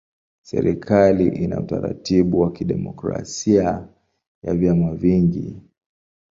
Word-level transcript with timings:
Serikali 0.41 1.27
ina 1.27 1.59
utaratibu 1.59 2.39
wa 2.39 2.51
kidemokrasia 2.51 3.87
ya 4.43 4.53
vyama 4.53 4.95
vingi. 4.95 5.61